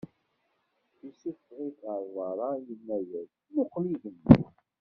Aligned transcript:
Issufɣ-it 1.09 1.77
ɣer 1.85 2.01
beṛṛa, 2.13 2.49
inna-yas: 2.71 3.31
Muqel 3.53 3.85
igenni. 3.93 4.35